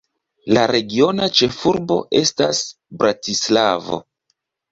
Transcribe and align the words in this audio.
La 0.57 0.61
regiona 0.69 1.27
ĉefurbo 1.39 1.97
estas 2.21 2.63
Bratislavo. 3.03 4.03